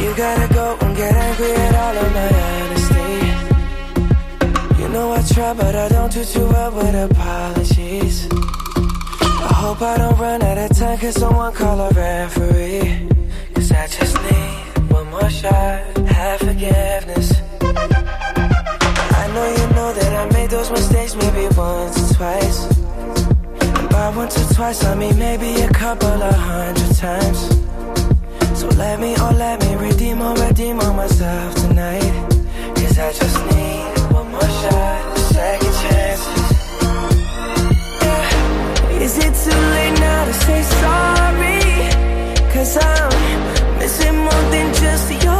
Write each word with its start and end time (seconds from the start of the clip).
You 0.00 0.16
gotta 0.16 0.48
go 0.54 0.76
and 0.80 0.96
get 0.96 1.14
angry 1.14 1.52
at 1.52 1.74
all 1.74 1.96
of 2.04 2.12
my 2.18 2.30
honesty. 2.46 3.12
You 4.82 4.88
know 4.88 5.12
I 5.12 5.22
try, 5.22 5.52
but 5.54 5.74
I 5.74 5.88
don't 5.88 6.12
do 6.12 6.24
too 6.24 6.46
well 6.46 6.70
with 6.72 6.94
apologies. 7.10 8.28
I 8.30 9.52
hope 9.62 9.82
I 9.82 9.96
don't 9.98 10.18
run 10.18 10.42
out 10.42 10.58
of 10.58 10.76
time, 10.76 10.98
cause 10.98 11.14
someone 11.14 11.52
call 11.52 11.80
a 11.80 11.90
referee. 11.90 13.08
Cause 13.54 13.72
I 13.72 13.86
just 13.86 14.16
need 14.22 14.90
one 14.92 15.10
more 15.10 15.30
shot, 15.30 15.96
have 16.08 16.40
forgiveness. 16.40 17.32
I 19.22 19.24
know 19.34 19.46
you 19.58 19.66
know 19.74 19.92
that 19.92 20.12
I 20.20 20.24
made 20.32 20.50
those 20.50 20.70
mistakes 20.70 21.14
maybe 21.16 21.48
once 21.56 21.99
twice. 22.20 22.60
And 23.78 23.88
by 23.88 24.12
once 24.14 24.36
or 24.40 24.54
twice, 24.54 24.84
I 24.84 24.94
mean 24.94 25.18
maybe 25.18 25.50
a 25.62 25.72
couple 25.72 26.18
of 26.30 26.34
hundred 26.34 26.92
times. 26.96 27.40
So 28.60 28.66
let 28.82 29.00
me, 29.00 29.14
oh 29.16 29.32
let 29.44 29.56
me 29.64 29.72
redeem 29.88 30.20
or 30.20 30.34
redeem 30.34 30.80
on 30.80 30.96
myself 30.96 31.54
tonight. 31.62 32.14
Cause 32.76 32.98
I 33.06 33.10
just 33.20 33.38
need 33.50 34.12
one 34.18 34.28
more 34.34 34.50
shot, 34.60 35.00
a 35.16 35.20
second 35.34 35.74
chances. 35.82 36.48
Yeah. 38.04 39.04
Is 39.04 39.14
it 39.26 39.32
too 39.44 39.60
late 39.76 39.96
now 40.08 40.20
to 40.28 40.34
say 40.44 40.60
sorry? 40.82 41.62
Cause 42.52 42.72
I'm 42.90 43.78
missing 43.78 44.18
more 44.26 44.44
than 44.54 44.68
just 44.74 45.06
your 45.24 45.39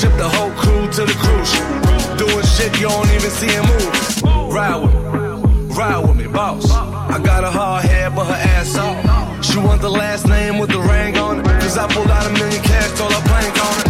Ship 0.00 0.16
the 0.16 0.26
whole 0.26 0.50
crew 0.52 0.88
to 0.92 1.04
the 1.04 1.12
cruise. 1.20 1.52
Doing 2.16 2.46
shit 2.46 2.72
you 2.80 2.88
don't 2.88 3.10
even 3.10 3.30
see 3.30 3.48
him 3.48 3.66
move. 3.66 4.22
Ride 4.50 4.76
with 4.76 4.94
me, 4.94 5.74
ride 5.76 5.98
with 6.08 6.16
me, 6.16 6.26
boss. 6.26 6.70
I 6.70 7.20
got 7.22 7.44
a 7.44 7.50
hard 7.50 7.84
head, 7.84 8.16
but 8.16 8.24
her 8.24 8.32
ass 8.32 8.78
off. 8.78 9.44
She 9.44 9.58
want 9.58 9.82
the 9.82 9.90
last 9.90 10.26
name 10.26 10.56
with 10.58 10.70
the 10.70 10.80
ring 10.80 11.18
on 11.18 11.40
it. 11.40 11.44
Cause 11.44 11.76
I 11.76 11.86
pulled 11.92 12.10
out 12.10 12.26
a 12.26 12.32
million 12.32 12.62
cash, 12.62 12.98
told 12.98 13.12
her 13.12 13.28
plank 13.28 13.54
on 13.62 13.80
it. 13.80 13.89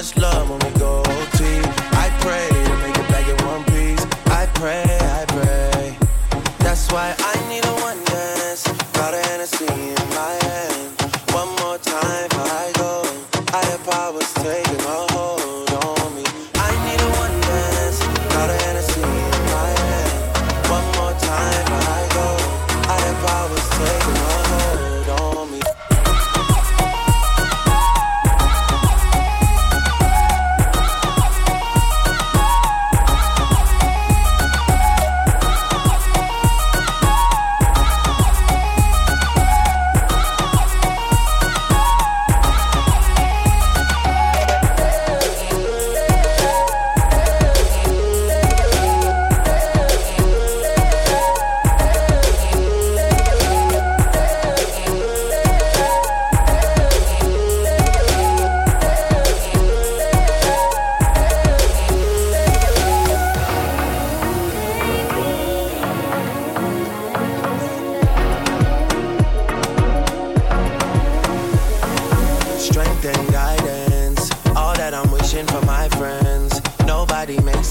much 0.00 0.16
love 0.16 0.50
on 0.50 0.58
the 0.60 0.78
go 0.78 1.00
OT. 1.00 1.44
I 1.92 2.08
pray 2.20 2.48
to 2.48 2.74
make 2.78 2.96
it 2.96 3.08
back 3.12 3.28
in 3.28 3.36
one 3.46 3.62
piece. 3.64 4.02
I 4.28 4.46
pray, 4.54 4.82
I 4.98 5.26
pray. 5.28 5.94
That's 6.60 6.90
why 6.90 7.14
I 7.18 7.48
need 7.50 7.66
a 7.66 7.74
one 7.82 8.02
dance. 8.04 8.62
Got 8.94 9.12
a 9.12 9.20
Hennessy 9.28 9.66
in 9.66 10.08
my 10.16 10.39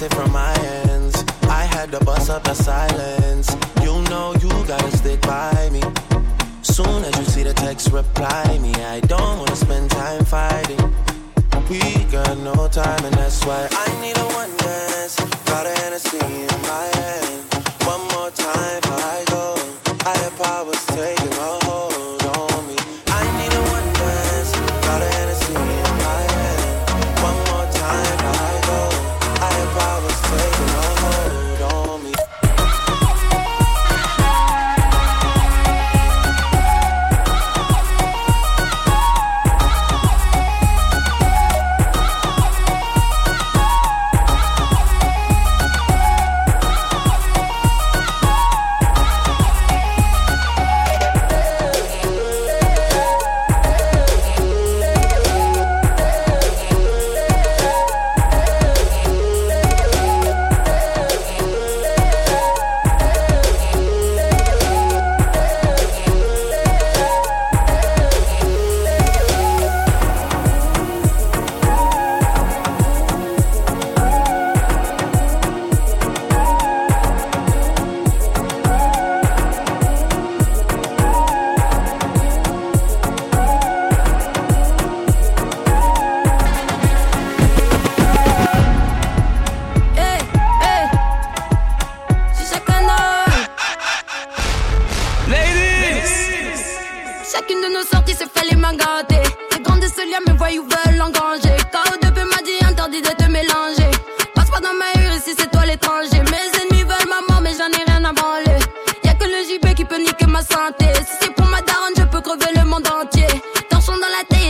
it 0.01 0.13
from 0.13 0.31
my 0.31 0.57
hands. 0.59 1.25
I 1.43 1.63
had 1.63 1.91
to 1.91 2.03
bust 2.05 2.29
up 2.29 2.43
the 2.43 2.53
silence. 2.53 3.55
You 3.81 4.01
know 4.03 4.33
you 4.39 4.49
gotta 4.65 4.95
stick 4.95 5.21
by 5.21 5.69
me. 5.71 5.81
Soon 6.61 7.03
as 7.03 7.17
you 7.17 7.25
see 7.25 7.43
the 7.43 7.53
text, 7.53 7.91
reply 7.91 8.57
me. 8.61 8.73
I 8.75 9.01
don't 9.01 9.39
wanna 9.39 9.55
spend 9.55 9.91
time 9.91 10.23
fighting. 10.23 10.79
We 11.69 11.79
got 12.05 12.37
no 12.37 12.67
time, 12.67 13.03
and 13.03 13.15
that's 13.15 13.45
why 13.45 13.67
I 13.71 14.01
need 14.01 14.17
a 14.17 14.25
one 14.41 14.55
dance. 14.57 15.18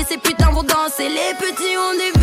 C'est 0.09 0.17
putain, 0.17 0.49
vont 0.49 0.63
danser. 0.63 1.07
Les 1.07 1.35
petits 1.37 1.77
ont 1.77 1.93
des 1.93 2.18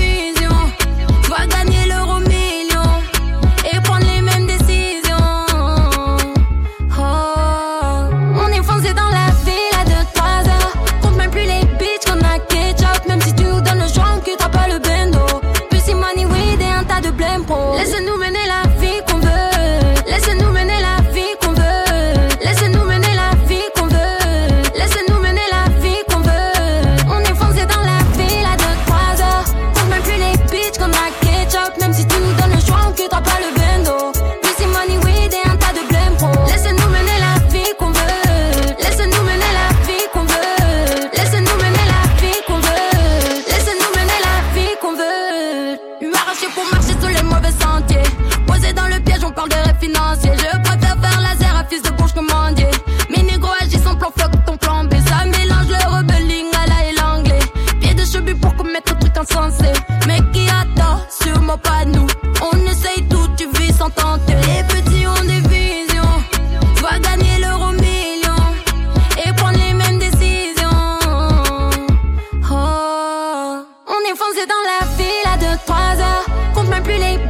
Sous 46.87 47.09
les 47.09 47.23
mauvais 47.23 47.51
sentiers. 47.51 48.03
Posé 48.47 48.73
dans 48.73 48.87
le 48.87 49.01
piège, 49.01 49.25
on 49.25 49.31
parle 49.31 49.49
de 49.51 49.55
rêve 49.55 49.77
financier. 49.81 50.31
Je 50.35 50.59
préfère 50.61 50.97
faire 51.01 51.21
la 51.21 51.46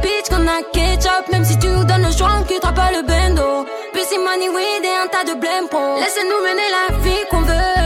bitch 0.01 0.29
qu'on 0.29 0.47
a 0.47 0.61
ketchup. 0.73 1.29
Même 1.31 1.45
si 1.45 1.57
tu 1.59 1.67
nous 1.67 1.83
donnes 1.83 2.05
le 2.05 2.11
choix, 2.11 2.29
on 2.39 2.43
quittera 2.43 2.73
pas 2.73 2.91
le 2.91 3.01
bendo. 3.03 3.65
Busy 3.93 4.17
money, 4.17 4.49
weed 4.49 4.83
et 4.83 4.97
un 5.03 5.07
tas 5.07 5.23
de 5.23 5.39
blême 5.39 5.67
pro. 5.69 5.95
Laissez-nous 5.95 6.41
mener 6.47 6.67
la 6.77 6.97
vie 7.03 7.25
qu'on 7.29 7.41
veut. 7.41 7.76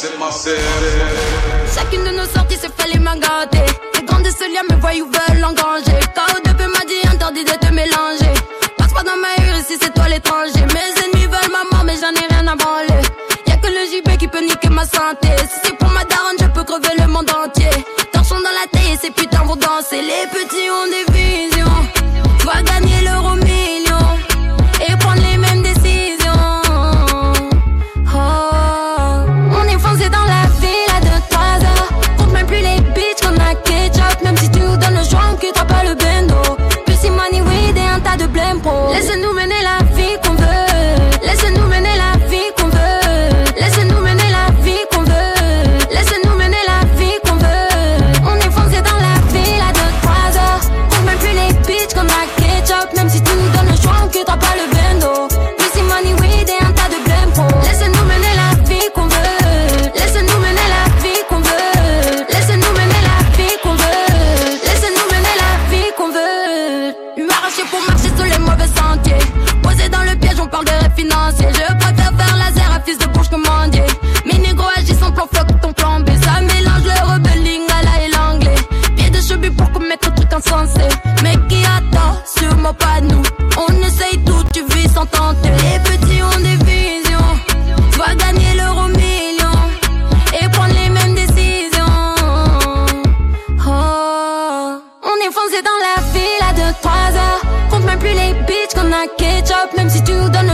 c'est 0.00 0.16
ma 0.16 0.30
série. 0.30 0.60
Chacune 1.74 2.04
de 2.04 2.10
nos 2.10 2.26
sorties 2.26 2.56
se 2.56 2.68
fallait 2.70 3.00
m'engarder. 3.00 3.66
Les 3.94 4.04
grands 4.04 4.20
de 4.20 4.30
ce 4.30 4.44
lien, 4.52 4.62
mes 4.70 4.76
voyous 4.76 5.06
veulent 5.06 5.44
engranger. 5.44 5.98
KO2P 6.16 6.60
m'a 6.68 6.84
dit 6.86 7.02
interdit 7.12 7.44
de 7.44 7.50
te 7.50 7.72
mélanger. 7.72 8.32
Passe 8.76 8.92
pas 8.92 9.02
dans 9.02 9.16
ma 9.16 9.34
rue 9.38 9.62
si 9.66 9.76
c'est 9.80 9.92
toi 9.92 10.08
l'étranger. 10.08 10.64
Mes 10.76 10.90
ennemis 11.02 11.26
veulent 11.26 11.50
ma 11.50 11.64
mort, 11.72 11.84
mais 11.84 11.96
j'en 11.96 12.14
ai 12.14 12.26
rien 12.32 12.46
à 12.46 12.54
branler. 12.54 13.02
Y'a 13.48 13.56
que 13.56 13.66
le 13.66 13.84
JP 13.90 14.18
qui 14.18 14.28
peut 14.28 14.40
niquer 14.40 14.68
ma 14.68 14.84
santé. 14.84 15.30
Si 15.50 15.58
c'est 15.64 15.76
pour 15.76 15.90
ma 15.90 16.04
daronne, 16.04 16.38
je 16.38 16.46
peux 16.46 16.62
crever 16.62 16.94
le 16.96 17.08
monde 17.08 17.30
entier. 17.30 17.70
Torchons 18.12 18.38
dans 18.38 18.54
la 18.60 18.66
tête 18.70 18.94
et 18.94 18.98
ces 19.02 19.10
putains 19.10 19.42
vont 19.42 19.56
danser. 19.56 20.00
Les 20.00 20.26
petits 20.30 20.67
laisse-nous 39.08 39.32
mener 39.32 39.62
la 39.62 39.84
vie. 39.94 40.27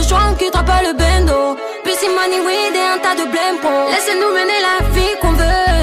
choix, 0.08 0.18
on 0.30 0.34
quittera 0.34 0.62
pas 0.62 0.82
le 0.82 0.92
bendo. 0.92 1.56
Plus 1.82 1.98
money, 2.16 2.40
weed 2.46 2.74
et 2.74 2.86
un 2.94 2.98
tas 2.98 3.14
de 3.14 3.28
blême. 3.30 3.58
Laissez-nous 3.90 4.32
mener 4.38 4.60
la 4.60 4.86
vie 4.94 5.18
qu'on 5.20 5.32
veut. 5.32 5.73